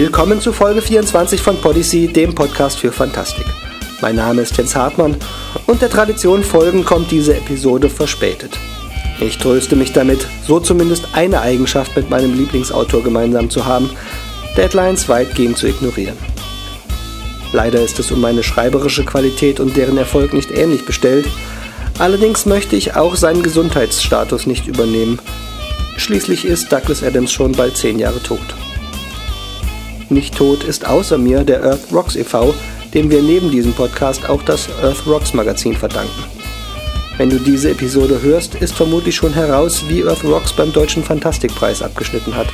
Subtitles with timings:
[0.00, 3.46] Willkommen zu Folge 24 von Podyssey, dem Podcast für Fantastik.
[4.00, 5.16] Mein Name ist Jens Hartmann
[5.66, 8.56] und der Tradition folgend kommt diese Episode verspätet.
[9.18, 13.90] Ich tröste mich damit, so zumindest eine Eigenschaft mit meinem Lieblingsautor gemeinsam zu haben,
[14.56, 16.16] Deadlines weitgehend zu ignorieren.
[17.52, 21.26] Leider ist es um meine schreiberische Qualität und deren Erfolg nicht ähnlich bestellt,
[21.98, 25.18] allerdings möchte ich auch seinen Gesundheitsstatus nicht übernehmen.
[25.96, 28.54] Schließlich ist Douglas Adams schon bald zehn Jahre tot.
[30.10, 32.54] Nicht tot ist außer mir der Earth Rocks e.V.,
[32.94, 36.24] dem wir neben diesem Podcast auch das Earth Rocks Magazin verdanken.
[37.18, 41.82] Wenn du diese Episode hörst, ist vermutlich schon heraus, wie Earth Rocks beim Deutschen Fantastikpreis
[41.82, 42.46] abgeschnitten hat.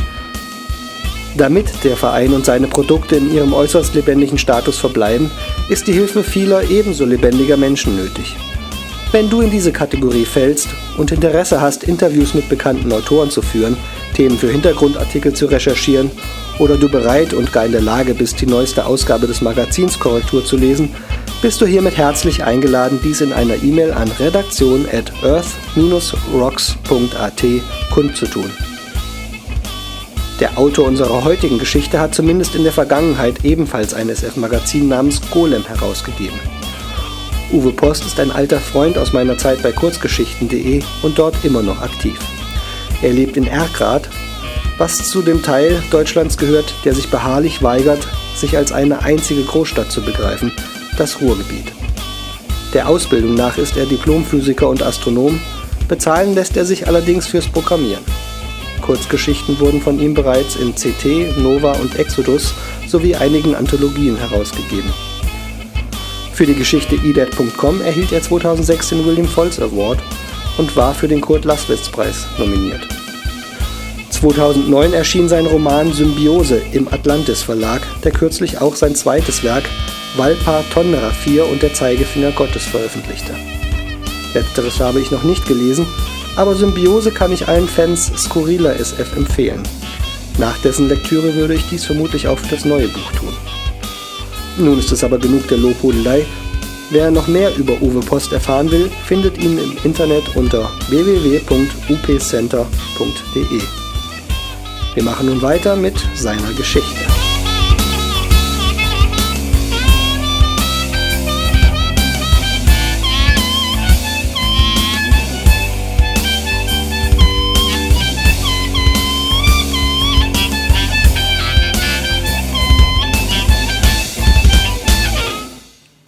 [1.36, 5.30] Damit der Verein und seine Produkte in ihrem äußerst lebendigen Status verbleiben,
[5.68, 8.36] ist die Hilfe vieler ebenso lebendiger Menschen nötig.
[9.14, 10.66] Wenn du in diese Kategorie fällst
[10.98, 13.76] und Interesse hast, Interviews mit bekannten Autoren zu führen,
[14.12, 16.10] Themen für Hintergrundartikel zu recherchieren
[16.58, 20.44] oder du bereit und gar in der Lage bist, die neueste Ausgabe des Magazins Korrektur
[20.44, 20.92] zu lesen,
[21.42, 27.44] bist du hiermit herzlich eingeladen, dies in einer E-Mail an redaktion at earth-rocks.at
[27.92, 28.50] kundzutun.
[30.40, 35.64] Der Autor unserer heutigen Geschichte hat zumindest in der Vergangenheit ebenfalls ein SF-Magazin namens Golem
[35.64, 36.40] herausgegeben.
[37.52, 41.80] Uwe Post ist ein alter Freund aus meiner Zeit bei kurzgeschichten.de und dort immer noch
[41.82, 42.18] aktiv.
[43.02, 44.08] Er lebt in Erkrath,
[44.78, 49.92] was zu dem Teil Deutschlands gehört, der sich beharrlich weigert, sich als eine einzige Großstadt
[49.92, 50.52] zu begreifen,
[50.98, 51.72] das Ruhrgebiet.
[52.72, 55.40] Der Ausbildung nach ist er Diplomphysiker und Astronom,
[55.86, 58.02] bezahlen lässt er sich allerdings fürs Programmieren.
[58.80, 62.52] Kurzgeschichten wurden von ihm bereits in CT, Nova und Exodus
[62.88, 64.92] sowie einigen Anthologien herausgegeben.
[66.34, 70.00] Für die Geschichte eDead.com erhielt er 2006 den William Foltz Award
[70.58, 72.88] und war für den Kurt Laswitz Preis nominiert.
[74.10, 79.62] 2009 erschien sein Roman Symbiose im Atlantis Verlag, der kürzlich auch sein zweites Werk
[80.16, 83.32] Valpa Tonra 4 und der Zeigefinger Gottes veröffentlichte.
[84.34, 85.86] Letzteres habe ich noch nicht gelesen,
[86.34, 89.62] aber Symbiose kann ich allen Fans skurriler SF empfehlen.
[90.38, 93.33] Nach dessen Lektüre würde ich dies vermutlich auch für das neue Buch tun.
[94.56, 96.24] Nun ist es aber genug der Lobhudelei.
[96.90, 103.60] Wer noch mehr über Uwe Post erfahren will, findet ihn im Internet unter www.upcenter.de.
[104.94, 107.23] Wir machen nun weiter mit seiner Geschichte.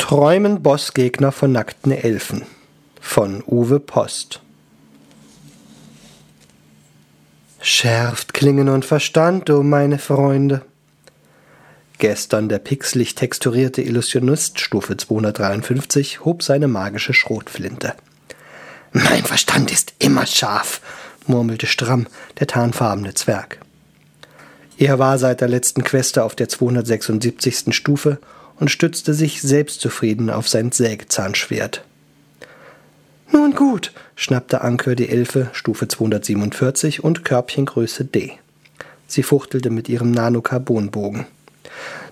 [0.08, 2.42] Träumen Bossgegner von nackten Elfen
[3.00, 4.40] von Uwe Post
[7.60, 10.62] Schärft Klingen und Verstand, o oh meine Freunde.
[11.98, 17.94] Gestern der pixelig texturierte Illusionist Stufe 253 hob seine magische Schrotflinte.
[18.92, 20.82] Mein Verstand ist immer scharf,
[21.26, 22.06] murmelte stramm
[22.38, 23.58] der tarnfarbene Zwerg.
[24.78, 27.74] Er war seit der letzten Queste auf der 276.
[27.74, 28.20] Stufe
[28.58, 31.84] und stützte sich selbstzufrieden auf sein Sägezahnschwert.
[33.32, 38.32] Nun gut, schnappte Anker die Elfe, Stufe 247 und Körbchengröße D.
[39.06, 41.26] Sie fuchtelte mit ihrem Nanokarbonbogen.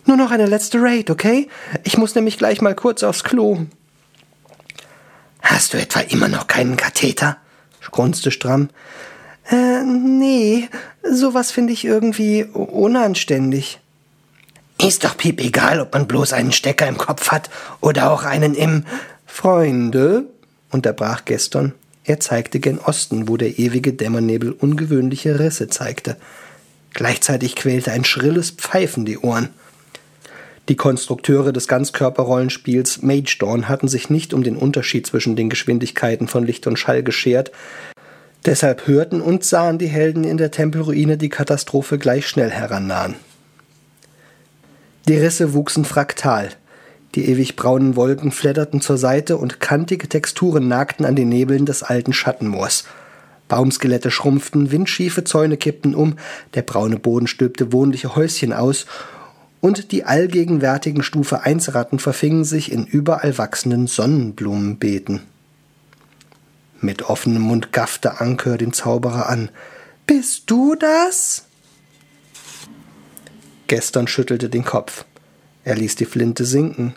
[0.07, 1.49] Nur noch eine letzte Raid, okay?
[1.83, 3.67] Ich muss nämlich gleich mal kurz aufs Klo.
[5.41, 7.39] Hast du etwa immer noch keinen Katheter?
[7.95, 8.71] grunzte Stramm.
[9.51, 10.69] Äh, nee,
[11.09, 13.81] sowas finde ich irgendwie unanständig.
[14.87, 17.49] Ist doch piep egal, ob man bloß einen Stecker im Kopf hat
[17.81, 18.85] oder auch einen im.
[19.25, 20.27] Freunde,
[20.71, 21.73] unterbrach Geston.
[22.05, 26.17] Er zeigte gen Osten, wo der ewige Dämmernebel ungewöhnliche Risse zeigte.
[26.93, 29.49] Gleichzeitig quälte ein schrilles Pfeifen die Ohren.
[30.69, 36.29] Die Konstrukteure des Ganzkörperrollenspiels Mage Dawn hatten sich nicht um den Unterschied zwischen den Geschwindigkeiten
[36.29, 37.53] von Licht und Schall geschert.
[38.45, 43.15] Deshalb hörten und sahen die Helden in der Tempelruine die Katastrophe gleich schnell herannahen.
[45.07, 46.51] Die Risse wuchsen fraktal.
[47.15, 51.83] Die ewig braunen Wolken fledderten zur Seite und kantige Texturen nagten an den Nebeln des
[51.83, 52.85] alten Schattenmoors.
[53.49, 56.17] Baumskelette schrumpften, windschiefe Zäune kippten um,
[56.55, 58.87] der braune Boden stülpte wohnliche Häuschen aus
[59.61, 65.21] und die allgegenwärtigen Stufe 1 Ratten verfingen sich in überall wachsenden Sonnenblumenbeeten.
[66.81, 69.51] Mit offenem Mund gaffte Anker den Zauberer an.
[70.07, 71.45] Bist du das?
[73.67, 75.05] Gestern schüttelte den Kopf.
[75.65, 76.95] Er ließ die Flinte sinken,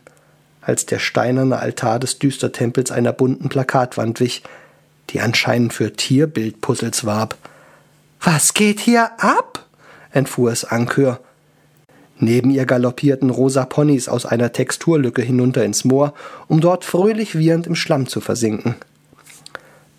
[0.62, 4.44] als der steinerne Altar des Düstertempels einer bunten Plakatwand wich,
[5.10, 7.38] die anscheinend für Tierbildpuzzles warb.
[8.19, 9.66] Was geht hier ab?
[10.12, 11.22] entfuhr es Ankür.
[12.19, 16.14] Neben ihr galoppierten rosa Ponys aus einer Texturlücke hinunter ins Moor,
[16.48, 18.75] um dort fröhlich wiehernd im Schlamm zu versinken.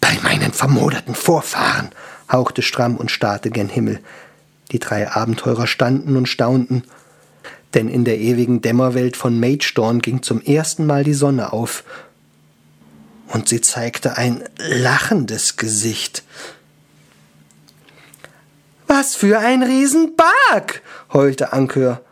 [0.01, 1.91] Bei meinen vermoderten Vorfahren,
[2.31, 4.01] hauchte Stramm und starrte gen Himmel.
[4.73, 6.85] Die drei Abenteurer standen und staunten,
[7.75, 11.85] denn in der ewigen Dämmerwelt von Magedorn ging zum ersten Mal die Sonne auf,
[13.29, 16.23] und sie zeigte ein lachendes Gesicht.
[18.87, 20.83] Was für ein Riesenberg!
[21.13, 22.03] heulte Ankör.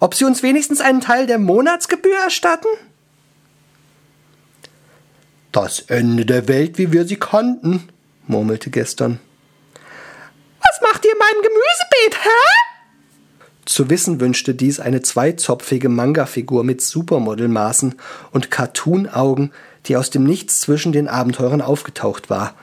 [0.00, 2.66] Ob Sie uns wenigstens einen Teil der Monatsgebühr erstatten?
[5.52, 7.88] Das Ende der Welt, wie wir sie kannten,
[8.26, 9.20] murmelte gestern.
[10.58, 12.72] Was macht ihr in meinem Gemüsebeet, hä?
[13.64, 17.94] Zu wissen wünschte dies eine zweizopfige Manga-Figur mit Supermodelmaßen
[18.32, 19.52] und Cartoon-Augen,
[19.86, 22.54] die aus dem Nichts zwischen den Abenteurern aufgetaucht war.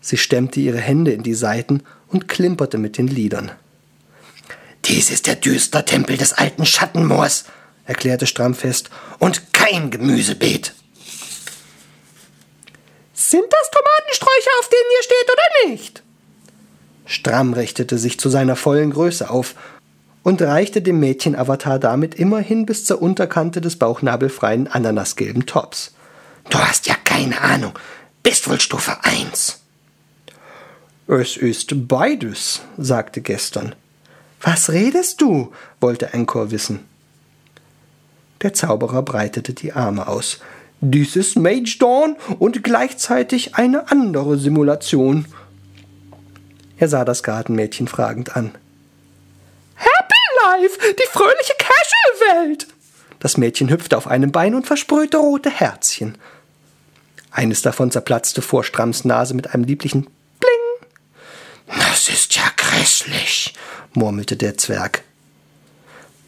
[0.00, 3.52] Sie stemmte ihre Hände in die Seiten und klimperte mit den Lidern.
[4.84, 7.44] Dies ist der düstere Tempel des alten Schattenmoors,
[7.86, 10.74] erklärte Stramm fest, und kein Gemüsebeet.
[13.14, 16.03] Sind das Tomatensträucher, auf denen ihr steht, oder nicht?
[17.04, 19.54] Stramm richtete sich zu seiner vollen Größe auf
[20.22, 25.94] und reichte dem Mädchen-Avatar damit immerhin bis zur Unterkante des bauchnabelfreien ananasgelben Tops.
[26.50, 27.78] Du hast ja keine Ahnung.
[28.22, 29.60] Bist wohl Stufe 1.
[31.06, 33.74] Es ist beides, sagte gestern.
[34.40, 35.52] Was redest du?
[35.80, 36.80] wollte Ankor wissen.
[38.42, 40.40] Der Zauberer breitete die Arme aus.
[40.80, 45.26] Dies ist Mage Dawn und gleichzeitig eine andere Simulation.
[46.76, 48.54] Er sah das Gartenmädchen fragend an.
[49.74, 52.66] Happy Life, die fröhliche Casual-Welt!
[53.20, 56.18] Das Mädchen hüpfte auf einem Bein und versprühte rote Herzchen.
[57.30, 60.06] Eines davon zerplatzte vor Stramms Nase mit einem lieblichen
[61.66, 63.54] das ist ja grässlich,
[63.94, 65.02] murmelte der Zwerg.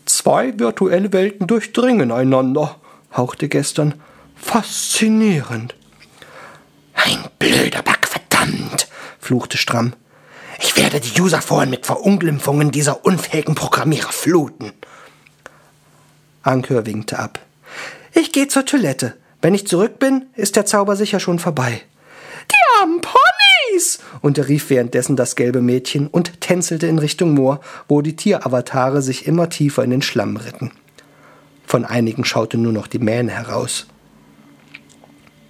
[0.06, 2.76] Zwei virtuelle Welten durchdringen einander,
[3.14, 3.94] hauchte gestern.
[4.36, 5.74] Faszinierend.
[6.94, 8.88] Ein blöder Bug, verdammt,
[9.18, 9.92] fluchte Stramm.
[10.58, 14.72] Ich werde die Userforen mit Verunglimpfungen dieser unfähigen Programmierer fluten.
[16.42, 17.40] Ankör winkte ab.
[18.14, 19.14] Ich gehe zur Toilette.
[19.42, 21.82] Wenn ich zurück bin, ist der Zauber sicher schon vorbei.
[22.50, 23.98] Die armen Ponys!
[24.22, 29.50] unterrief währenddessen das gelbe Mädchen und tänzelte in Richtung Moor, wo die Tieravatare sich immer
[29.50, 30.70] tiefer in den Schlamm ritten.
[31.66, 33.86] Von einigen schaute nur noch die Mähne heraus.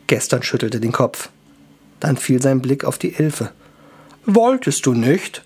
[0.07, 1.29] Gestern schüttelte den Kopf.
[2.01, 3.53] Dann fiel sein Blick auf die Elfe.
[4.27, 5.45] Wolltest du nicht?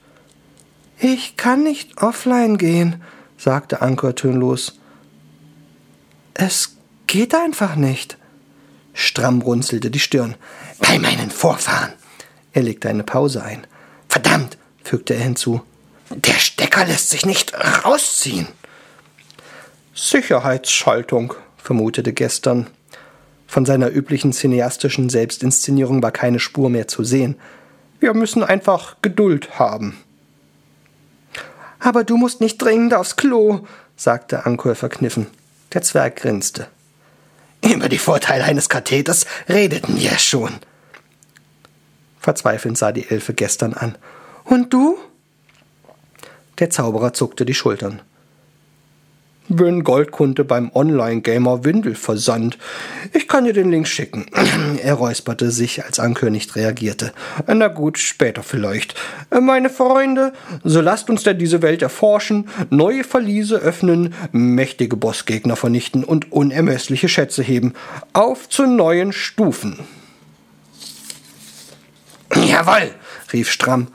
[0.98, 3.02] Ich kann nicht offline gehen,
[3.36, 4.78] sagte Anker tönlos.
[6.32, 8.16] Es geht einfach nicht.
[8.94, 10.34] Stramm runzelte die Stirn.
[10.78, 11.92] Bei meinen Vorfahren.
[12.52, 13.66] Er legte eine Pause ein.
[14.08, 15.62] Verdammt, fügte er hinzu.
[16.08, 17.52] Der Stecker lässt sich nicht
[17.84, 18.48] rausziehen.
[19.94, 22.68] Sicherheitsschaltung, vermutete gestern.
[23.46, 27.36] Von seiner üblichen cineastischen Selbstinszenierung war keine Spur mehr zu sehen.
[28.00, 29.96] Wir müssen einfach Geduld haben.
[31.78, 33.66] Aber du musst nicht dringend aufs Klo,
[33.96, 35.26] sagte Ankor verkniffen.
[35.72, 36.66] Der Zwerg grinste.
[37.62, 40.58] Über die Vorteile eines Katheters redeten wir schon.
[42.18, 43.96] Verzweifelnd sah die Elfe gestern an.
[44.44, 44.98] Und du?
[46.58, 48.02] Der Zauberer zuckte die Schultern.
[49.52, 52.56] Bin Goldkunde beim Online-Gamer Windelversand.
[53.12, 54.26] Ich kann dir den Link schicken.
[54.82, 57.12] Er räusperte sich, als Ankör nicht reagierte.
[57.48, 58.94] Na gut, später vielleicht.
[59.30, 66.04] Meine Freunde, so lasst uns denn diese Welt erforschen, neue Verliese öffnen, mächtige Bossgegner vernichten
[66.04, 67.74] und unermessliche Schätze heben.
[68.12, 69.80] Auf zu neuen Stufen.
[72.36, 72.92] Jawoll,
[73.32, 73.88] rief Stramm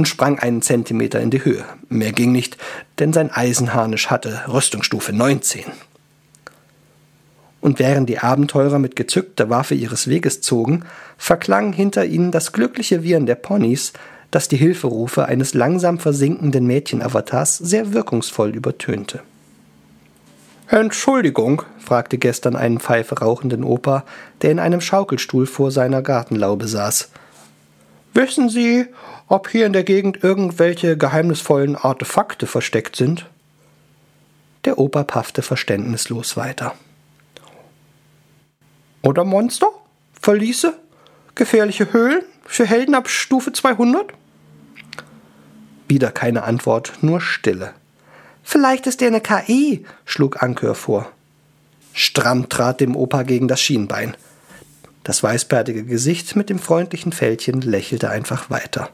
[0.00, 1.62] und sprang einen Zentimeter in die Höhe.
[1.90, 2.56] Mehr ging nicht,
[2.98, 5.64] denn sein Eisenharnisch hatte Rüstungsstufe 19.
[7.60, 10.86] Und während die Abenteurer mit gezückter Waffe ihres Weges zogen,
[11.18, 13.92] verklang hinter ihnen das glückliche Wiehern der Ponys,
[14.30, 19.20] das die Hilferufe eines langsam versinkenden Mädchenavatars sehr wirkungsvoll übertönte.
[20.68, 24.06] Entschuldigung, fragte gestern einen Pfeife rauchenden Opa,
[24.40, 27.10] der in einem Schaukelstuhl vor seiner Gartenlaube saß.
[28.12, 28.86] Wissen Sie,
[29.28, 33.26] ob hier in der Gegend irgendwelche geheimnisvollen Artefakte versteckt sind?
[34.64, 36.74] Der Opa paffte verständnislos weiter.
[39.02, 39.68] Oder Monster?
[40.20, 40.74] Verliese?
[41.34, 42.22] Gefährliche Höhlen?
[42.44, 44.12] Für Helden ab Stufe 200?
[45.88, 47.74] Wieder keine Antwort, nur Stille.
[48.42, 51.10] Vielleicht ist er eine KI, schlug Ankör vor.
[51.92, 54.16] Stramm trat dem Opa gegen das Schienbein.
[55.04, 58.90] Das weißbärtige Gesicht mit dem freundlichen Fältchen lächelte einfach weiter.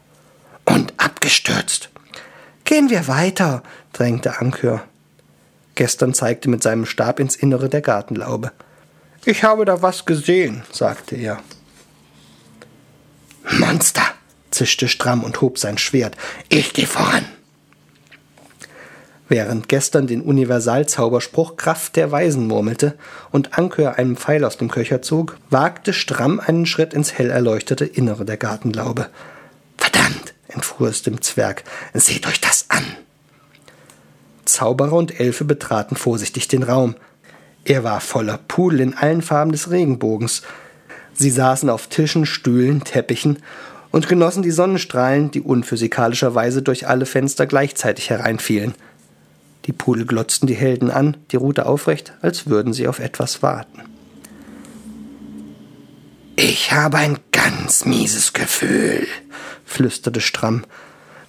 [0.64, 1.90] Und abgestürzt.
[2.64, 4.82] Gehen wir weiter, drängte Ankör.
[5.74, 8.52] Gestern zeigte mit seinem Stab ins Innere der Gartenlaube.
[9.24, 11.40] Ich habe da was gesehen, sagte er.
[13.58, 14.02] Monster,
[14.50, 16.16] zischte Stramm und hob sein Schwert.
[16.48, 17.24] Ich geh voran.
[19.28, 22.94] Während gestern den Universalzauberspruch Kraft der Weisen murmelte
[23.32, 27.84] und Ankör einen Pfeil aus dem Köcher zog, wagte Stramm einen Schritt ins hell erleuchtete
[27.84, 29.08] Innere der Gartenlaube.
[29.76, 32.84] Verdammt, entfuhr es dem Zwerg, seht euch das an.
[34.44, 36.94] Zauberer und Elfe betraten vorsichtig den Raum.
[37.64, 40.42] Er war voller Pudel in allen Farben des Regenbogens.
[41.14, 43.42] Sie saßen auf Tischen, Stühlen, Teppichen
[43.90, 48.74] und genossen die Sonnenstrahlen, die unphysikalischerweise durch alle Fenster gleichzeitig hereinfielen.
[49.66, 53.82] Die Pudel glotzten die Helden an, die Rute aufrecht, als würden sie auf etwas warten.
[56.36, 59.06] Ich habe ein ganz mieses Gefühl,
[59.64, 60.64] flüsterte Stramm.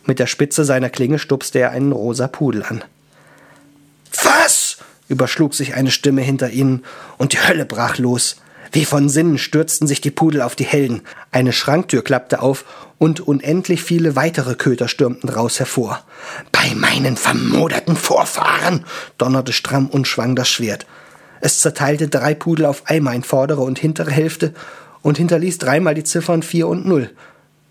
[0.06, 2.84] Mit der Spitze seiner Klinge stupste er einen rosa Pudel an.
[4.24, 4.77] Was?
[5.10, 6.84] überschlug sich eine Stimme hinter ihnen,
[7.17, 8.36] und die Hölle brach los.
[8.72, 11.02] Wie von Sinnen stürzten sich die Pudel auf die Helden.
[11.32, 12.66] Eine Schranktür klappte auf
[12.98, 16.04] und unendlich viele weitere Köter stürmten raus hervor.
[16.52, 18.86] Bei meinen vermoderten Vorfahren!
[19.18, 20.86] donnerte Stramm und schwang das Schwert.
[21.42, 24.54] Es zerteilte drei Pudel auf einmal in vordere und hintere Hälfte
[25.02, 27.12] und hinterließ dreimal die Ziffern vier und null.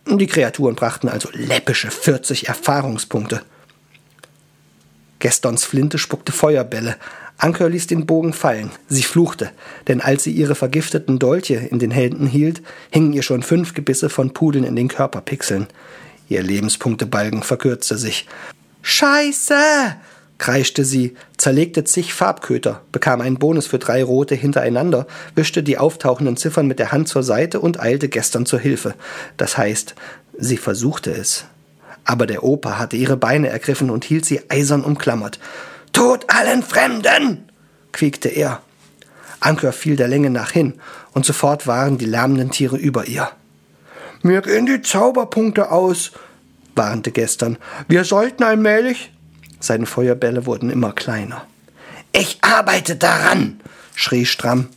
[0.07, 3.43] Die Kreaturen brachten also läppische 40 Erfahrungspunkte.
[5.19, 6.97] Gestons Flinte spuckte Feuerbälle,
[7.38, 8.71] Anker ließ den Bogen fallen.
[8.88, 9.50] Sie fluchte,
[9.88, 14.09] denn als sie ihre vergifteten Dolche in den Händen hielt, hingen ihr schon fünf Gebisse
[14.09, 15.66] von Pudeln in den Körperpixeln.
[16.28, 18.26] Ihr Lebenspunktebalken verkürzte sich.
[18.83, 19.55] Scheiße!
[20.38, 26.37] kreischte sie, zerlegte zig Farbköter, bekam einen Bonus für drei rote hintereinander, wischte die auftauchenden
[26.37, 28.95] Ziffern mit der Hand zur Seite und eilte gestern zur Hilfe.
[29.37, 29.95] Das heißt,
[30.38, 31.47] sie versuchte es.
[32.05, 35.40] Aber der Opa hatte ihre Beine ergriffen und hielt sie eisern umklammert.
[35.97, 37.50] Tod allen Fremden!
[37.91, 38.61] quiekte er.
[39.41, 40.75] Anker fiel der Länge nach hin,
[41.15, 43.31] und sofort waren die lärmenden Tiere über ihr.
[44.21, 46.12] Mir gehen die Zauberpunkte aus,
[46.75, 47.57] warnte gestern.
[47.88, 49.11] Wir sollten allmählich.
[49.59, 51.47] Seine Feuerbälle wurden immer kleiner.
[52.12, 53.59] Ich arbeite daran,
[53.95, 54.69] schrie Stramm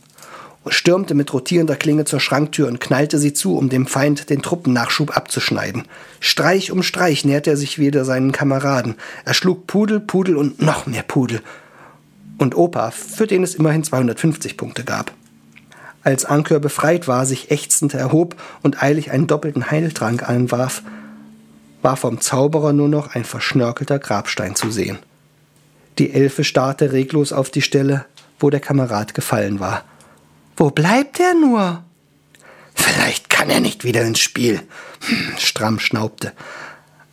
[0.70, 5.16] stürmte mit rotierender Klinge zur Schranktür und knallte sie zu, um dem Feind den Truppennachschub
[5.16, 5.84] abzuschneiden.
[6.20, 8.94] Streich um Streich näherte er sich wieder seinen Kameraden.
[9.24, 11.42] Er schlug Pudel, Pudel und noch mehr Pudel.
[12.38, 15.12] Und Opa, für den es immerhin 250 Punkte gab.
[16.02, 20.82] Als Anker befreit war, sich ächzend erhob und eilig einen doppelten Heiltrank anwarf,
[21.82, 24.98] war vom Zauberer nur noch ein verschnörkelter Grabstein zu sehen.
[25.98, 28.06] Die Elfe starrte reglos auf die Stelle,
[28.38, 29.84] wo der Kamerad gefallen war.
[30.60, 31.82] Wo bleibt er nur?
[32.74, 34.60] Vielleicht kann er nicht wieder ins Spiel.
[35.00, 36.34] Hm, Stramm schnaubte.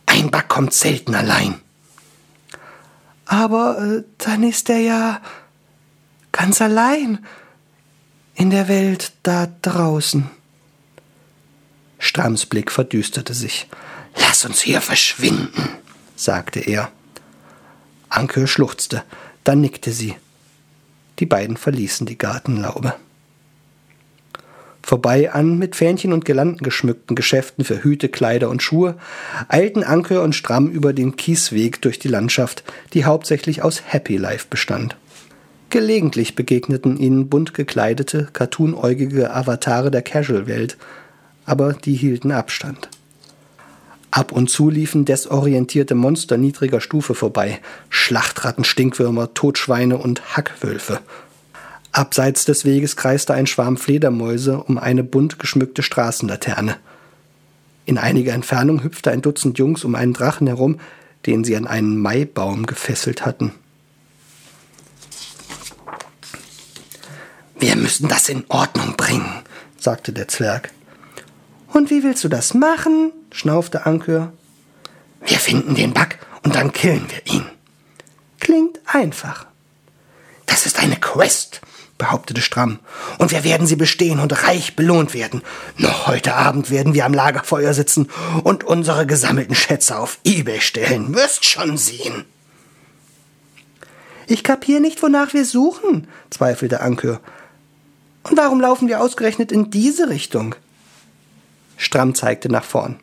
[0.04, 1.58] Ein Back kommt selten allein.
[3.24, 5.22] Aber äh, dann ist er ja
[6.30, 7.24] ganz allein
[8.34, 10.28] in der Welt da draußen.
[11.98, 13.66] Stramms Blick verdüsterte sich.
[14.14, 15.70] Lass uns hier verschwinden,
[16.16, 16.92] sagte er.
[18.10, 19.04] Anke schluchzte,
[19.42, 20.16] dann nickte sie.
[21.18, 22.94] Die beiden verließen die Gartenlaube
[24.88, 28.96] vorbei an mit Fähnchen und Girlanden geschmückten Geschäften für Hüte, Kleider und Schuhe,
[29.46, 32.64] eilten Anke und Stramm über den Kiesweg durch die Landschaft,
[32.94, 34.96] die hauptsächlich aus Happy Life bestand.
[35.68, 40.78] Gelegentlich begegneten ihnen bunt gekleidete, cartoonäugige Avatare der Casual-Welt,
[41.44, 42.88] aber die hielten Abstand.
[44.10, 51.00] Ab und zu liefen desorientierte Monster niedriger Stufe vorbei, Schlachtratten, Stinkwürmer, Totschweine und Hackwölfe–
[51.92, 56.76] Abseits des Weges kreiste ein Schwarm Fledermäuse um eine bunt geschmückte Straßenlaterne.
[57.86, 60.78] In einiger Entfernung hüpfte ein Dutzend Jungs um einen Drachen herum,
[61.26, 63.52] den sie an einen Maibaum gefesselt hatten.
[67.58, 69.42] Wir müssen das in Ordnung bringen,
[69.78, 70.70] sagte der Zwerg.
[71.72, 73.12] Und wie willst du das machen?
[73.32, 74.32] schnaufte Ankör.
[75.26, 77.44] Wir finden den Back und dann killen wir ihn.
[78.38, 79.46] Klingt einfach.
[80.46, 81.60] Das ist eine Quest,
[81.98, 82.78] behauptete Stramm.
[83.18, 85.42] Und wir werden sie bestehen und reich belohnt werden.
[85.76, 88.08] Noch heute Abend werden wir am Lagerfeuer sitzen
[88.44, 91.14] und unsere gesammelten Schätze auf Ebay stellen.
[91.14, 92.24] Wirst schon sehen.
[94.26, 97.20] Ich kapier nicht, wonach wir suchen, zweifelte Anke.
[98.24, 100.54] Und warum laufen wir ausgerechnet in diese Richtung?
[101.76, 103.00] Stramm zeigte nach vorn.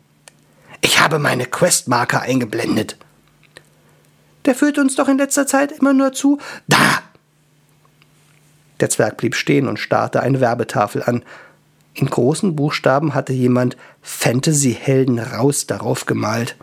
[0.82, 2.96] Ich habe meine Questmarker eingeblendet.
[4.44, 6.38] Der führt uns doch in letzter Zeit immer nur zu.
[6.68, 7.02] Da!
[8.80, 11.24] Der Zwerg blieb stehen und starrte eine Werbetafel an.
[11.94, 16.56] In großen Buchstaben hatte jemand Fantasy-Helden raus darauf gemalt.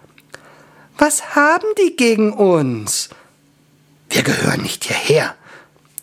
[0.98, 3.10] Was haben die gegen uns?
[4.10, 5.36] Wir gehören nicht hierher.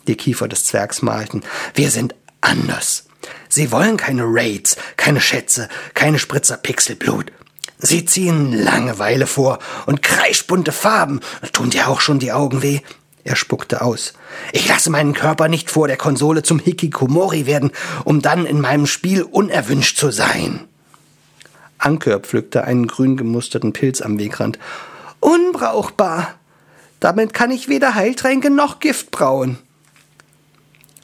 [0.07, 1.43] Die Kiefer des Zwergs malten.
[1.75, 3.05] Wir sind anders.
[3.47, 7.31] Sie wollen keine Raids, keine Schätze, keine Spritzer Pixelblut.
[7.77, 11.21] Sie ziehen Langeweile vor und kreischbunte Farben.
[11.53, 12.81] Tun dir auch schon die Augen weh?
[13.23, 14.13] Er spuckte aus.
[14.51, 17.71] Ich lasse meinen Körper nicht vor der Konsole zum Hikikomori werden,
[18.03, 20.61] um dann in meinem Spiel unerwünscht zu sein.
[21.77, 24.59] Anker pflückte einen grün gemusterten Pilz am Wegrand.
[25.19, 26.35] Unbrauchbar.
[26.99, 29.57] Damit kann ich weder Heiltränke noch Gift brauen.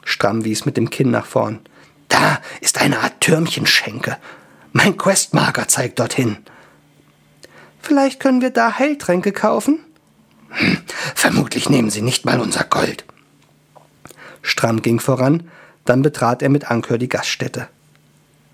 [0.03, 1.59] Stramm wies mit dem Kinn nach vorn.
[2.07, 4.17] Da ist eine Art Türmchenschenke.
[4.71, 6.37] Mein Questmarker zeigt dorthin.
[7.81, 9.79] Vielleicht können wir da Heiltränke kaufen?
[10.49, 10.77] Hm,
[11.15, 13.05] vermutlich nehmen sie nicht mal unser Gold.
[14.41, 15.49] Stramm ging voran,
[15.85, 17.67] dann betrat er mit Anker die Gaststätte.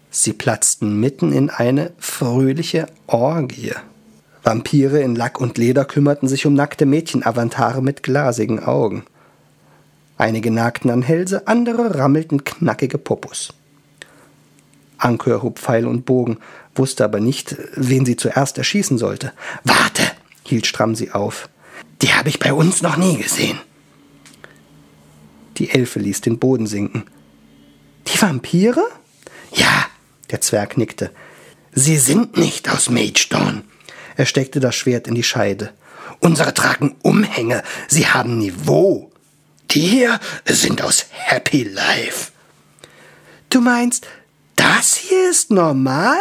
[0.09, 3.73] Sie platzten mitten in eine fröhliche Orgie.
[4.43, 9.05] Vampire in Lack und Leder kümmerten sich um nackte Mädchenavantare mit glasigen Augen.
[10.17, 13.53] Einige nagten an Hälse, andere rammelten knackige Popos.
[14.97, 16.37] Anker hob Pfeil und Bogen,
[16.75, 19.33] wusste aber nicht, wen sie zuerst erschießen sollte.
[19.63, 20.03] Warte,
[20.45, 21.49] hielt Stramm sie auf.
[22.03, 23.57] Die habe ich bei uns noch nie gesehen.
[25.57, 27.05] Die Elfe ließ den Boden sinken.
[28.07, 28.83] Die Vampire?
[29.53, 29.85] Ja,
[30.29, 31.11] der Zwerg nickte.
[31.71, 33.63] Sie sind nicht aus Magedorn.
[34.17, 35.73] Er steckte das Schwert in die Scheide.
[36.19, 37.63] Unsere tragen Umhänge.
[37.87, 39.09] Sie haben Niveau.
[39.71, 42.33] Die hier sind aus Happy Life.
[43.49, 44.05] Du meinst,
[44.57, 46.19] das hier ist normal?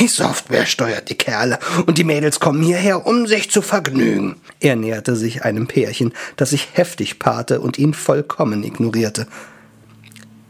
[0.00, 4.36] Die Software steuert die Kerle und die Mädels kommen hierher, um sich zu vergnügen.
[4.58, 9.26] Er näherte sich einem Pärchen, das sich heftig paarte und ihn vollkommen ignorierte.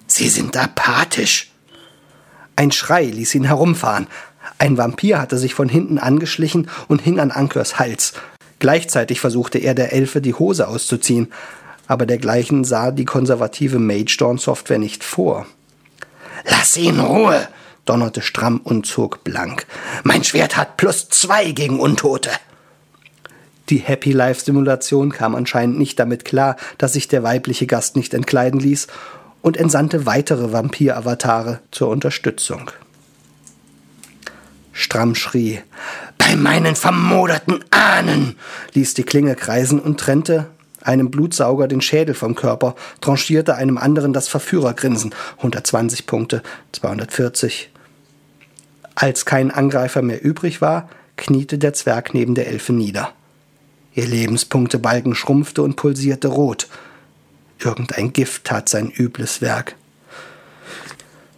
[0.06, 1.50] Sie sind apathisch.
[2.54, 4.06] Ein Schrei ließ ihn herumfahren.
[4.58, 8.12] Ein Vampir hatte sich von hinten angeschlichen und hing an Ankers Hals.
[8.60, 11.32] Gleichzeitig versuchte er der Elfe die Hose auszuziehen,
[11.88, 15.46] aber dergleichen sah die konservative Magedorn-Software nicht vor.
[16.44, 17.48] Lass ihn in Ruhe,
[17.90, 19.66] donnerte stramm und zog blank.
[20.04, 22.30] Mein Schwert hat plus zwei gegen Untote.
[23.68, 28.14] Die Happy Life Simulation kam anscheinend nicht damit klar, dass sich der weibliche Gast nicht
[28.14, 28.86] entkleiden ließ
[29.42, 32.70] und entsandte weitere Vampir-Avatare zur Unterstützung.
[34.72, 35.58] Stramm schrie.
[36.16, 38.36] Bei meinen vermoderten Ahnen!
[38.72, 40.46] ließ die Klinge kreisen und trennte
[40.80, 45.12] einem Blutsauger den Schädel vom Körper, tranchierte einem anderen das Verführergrinsen.
[45.38, 47.70] 120 Punkte, 240.
[49.00, 53.14] Als kein Angreifer mehr übrig war, kniete der Zwerg neben der Elfe nieder.
[53.94, 56.68] Ihr Lebenspunktebalken schrumpfte und pulsierte rot.
[57.58, 59.74] Irgendein Gift tat sein übles Werk.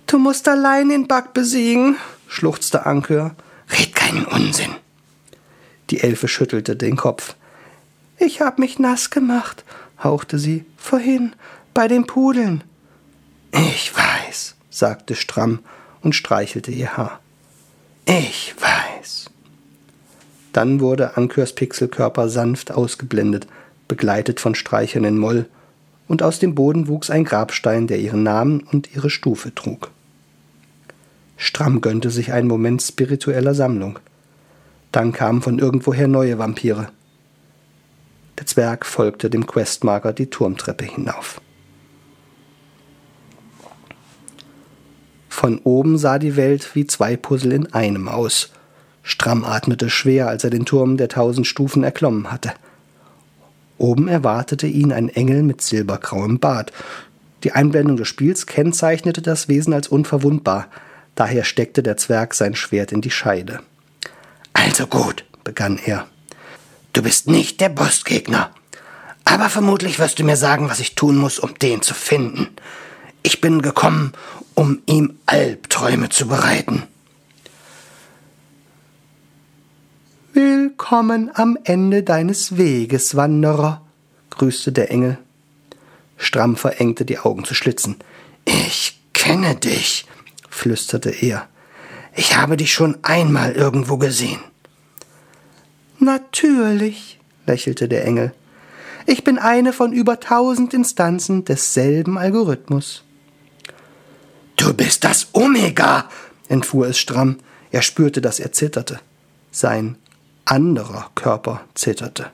[0.08, 3.36] Du musst allein den Bug besiegen, schluchzte Anker.
[3.70, 4.74] Red keinen Unsinn.
[5.90, 7.36] Die Elfe schüttelte den Kopf.
[8.18, 9.62] Ich hab mich nass gemacht,
[10.02, 11.32] hauchte sie, vorhin,
[11.74, 12.64] bei den Pudeln.
[13.52, 15.60] Ich weiß, sagte Stramm
[16.00, 17.20] und streichelte ihr Haar.
[18.04, 19.30] Ich weiß.
[20.52, 23.46] Dann wurde Ankers Pixelkörper sanft ausgeblendet,
[23.88, 25.46] begleitet von Streichern in Moll,
[26.08, 29.90] und aus dem Boden wuchs ein Grabstein, der ihren Namen und ihre Stufe trug.
[31.36, 33.98] Stramm gönnte sich einen Moment spiritueller Sammlung.
[34.90, 36.88] Dann kamen von irgendwoher neue Vampire.
[38.38, 41.40] Der Zwerg folgte dem Questmarker die Turmtreppe hinauf.
[45.32, 48.50] Von oben sah die Welt wie zwei Puzzle in einem aus.
[49.02, 52.52] Stramm atmete schwer, als er den Turm der tausend Stufen erklommen hatte.
[53.78, 56.70] Oben erwartete ihn ein Engel mit silbergrauem Bart.
[57.44, 60.68] Die Einblendung des Spiels kennzeichnete das Wesen als unverwundbar.
[61.14, 63.60] Daher steckte der Zwerg sein Schwert in die Scheide.
[64.52, 66.06] Also gut, begann er.
[66.92, 68.50] Du bist nicht der Bossgegner.
[69.24, 72.48] Aber vermutlich wirst du mir sagen, was ich tun muss, um den zu finden.
[73.22, 74.12] Ich bin gekommen,
[74.54, 76.82] um ihm Albträume zu bereiten.
[80.32, 83.82] Willkommen am Ende deines Weges, Wanderer,
[84.30, 85.18] grüßte der Engel.
[86.16, 87.96] Stramm verengte die Augen zu Schlitzen.
[88.44, 90.06] Ich kenne dich,
[90.48, 91.46] flüsterte er.
[92.16, 94.40] Ich habe dich schon einmal irgendwo gesehen.
[95.98, 98.34] Natürlich, lächelte der Engel.
[99.06, 103.04] Ich bin eine von über tausend Instanzen desselben Algorithmus.
[104.62, 106.08] Du bist das Omega,
[106.46, 107.40] entfuhr es stramm.
[107.72, 109.00] Er spürte, dass er zitterte.
[109.50, 109.96] Sein
[110.44, 112.30] anderer Körper zitterte.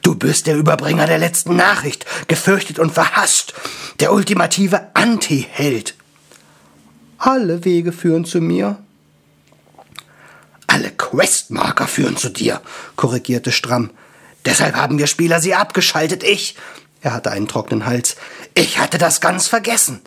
[0.00, 3.52] Du bist der Überbringer der letzten Nachricht, gefürchtet und verhasst,
[3.98, 5.96] der ultimative Anti-Held.
[7.18, 8.78] Alle Wege führen zu mir,
[10.68, 12.62] alle Questmarker führen zu dir,
[12.94, 13.90] korrigierte Stramm.
[14.44, 16.22] Deshalb haben wir Spieler sie abgeschaltet.
[16.22, 16.54] Ich.
[17.00, 18.14] Er hatte einen trockenen Hals.
[18.54, 20.00] Ich hatte das ganz vergessen.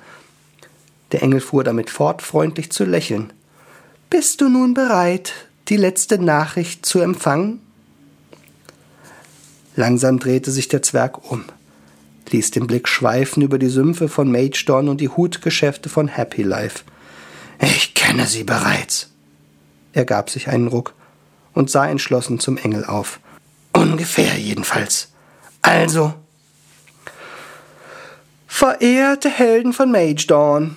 [1.12, 3.32] Der Engel fuhr damit fort, freundlich zu lächeln.
[4.10, 5.34] Bist du nun bereit,
[5.70, 7.62] die letzte Nachricht zu empfangen?
[9.76, 11.46] Langsam drehte sich der Zwerg um,
[12.30, 16.84] ließ den Blick schweifen über die Sümpfe von Magedorn und die Hutgeschäfte von Happy Life.
[17.60, 19.12] Ich kenne sie bereits.
[19.94, 20.94] Er gab sich einen Ruck
[21.54, 23.20] und sah entschlossen zum Engel auf.
[23.74, 25.10] Ungefähr jedenfalls.
[25.62, 26.14] Also.
[28.48, 30.76] Verehrte Helden von Magedorn,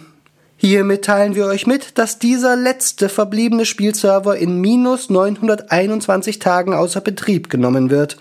[0.62, 7.00] Hiermit teilen wir euch mit, dass dieser letzte verbliebene Spielserver in minus 921 Tagen außer
[7.00, 8.18] Betrieb genommen wird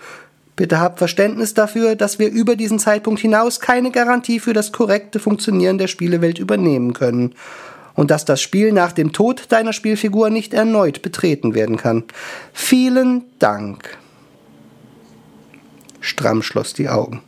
[0.60, 5.18] Bitte habt Verständnis dafür, dass wir über diesen Zeitpunkt hinaus keine Garantie für das korrekte
[5.18, 7.34] Funktionieren der Spielewelt übernehmen können
[7.94, 12.04] und dass das Spiel nach dem Tod deiner Spielfigur nicht erneut betreten werden kann.
[12.52, 13.96] Vielen Dank.
[16.02, 17.22] Stramm schloss die Augen.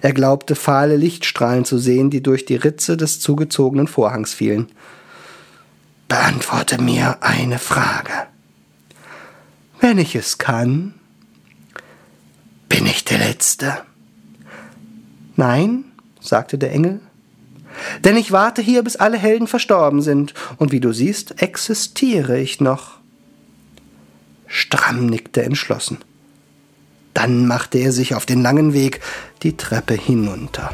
[0.00, 4.70] Er glaubte fahle Lichtstrahlen zu sehen, die durch die Ritze des zugezogenen Vorhangs fielen.
[6.08, 8.12] Beantworte mir eine Frage.
[9.80, 10.94] Wenn ich es kann,
[12.68, 13.78] bin ich der Letzte?
[15.36, 15.84] Nein,
[16.20, 17.00] sagte der Engel,
[18.04, 22.60] denn ich warte hier, bis alle Helden verstorben sind, und wie du siehst, existiere ich
[22.60, 22.98] noch.
[24.46, 25.98] Stramm nickte entschlossen.
[27.20, 29.00] Dann machte er sich auf den langen Weg
[29.42, 30.70] die Treppe hinunter.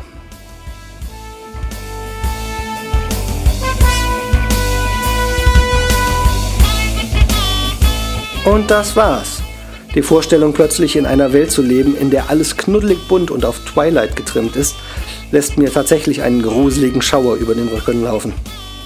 [8.44, 9.42] Und das war's.
[9.96, 13.58] Die Vorstellung, plötzlich in einer Welt zu leben, in der alles knuddelig bunt und auf
[13.64, 14.76] Twilight getrimmt ist,
[15.32, 18.32] lässt mir tatsächlich einen gruseligen Schauer über den Rücken laufen.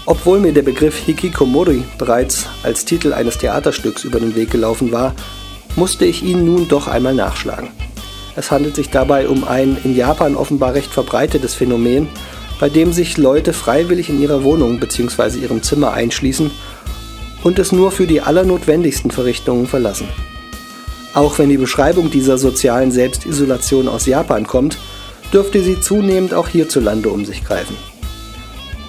[0.07, 5.15] Obwohl mir der Begriff Hikikomori bereits als Titel eines Theaterstücks über den Weg gelaufen war,
[5.77, 7.69] musste ich ihn nun doch einmal nachschlagen.
[8.37, 12.09] Es handelt sich dabei um ein in Japan offenbar recht verbreitetes Phänomen,
[12.59, 15.39] bei dem sich Leute freiwillig in ihrer Wohnung bzw.
[15.39, 16.51] ihrem Zimmer einschließen
[17.43, 20.09] und es nur für die allernotwendigsten Verrichtungen verlassen.
[21.15, 24.79] Auch wenn die Beschreibung dieser sozialen Selbstisolation aus Japan kommt,
[25.33, 27.77] dürfte sie zunehmend auch hierzulande um sich greifen.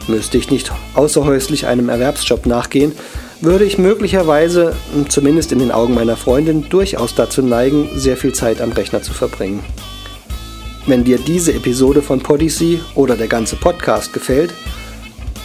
[0.08, 2.94] Müsste ich nicht außerhäuslich einem Erwerbsjob nachgehen,
[3.42, 4.76] würde ich möglicherweise,
[5.10, 9.14] zumindest in den Augen meiner Freundin, durchaus dazu neigen, sehr viel Zeit am Rechner zu
[9.14, 9.64] verbringen.
[10.88, 14.52] Wenn dir diese Episode von Podyssey oder der ganze Podcast gefällt,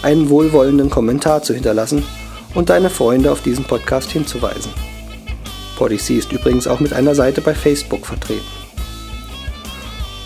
[0.00, 2.04] einen wohlwollenden Kommentar zu hinterlassen
[2.54, 4.70] und deine Freunde auf diesen Podcast hinzuweisen.
[5.76, 8.65] Podyssey ist übrigens auch mit einer Seite bei Facebook vertreten.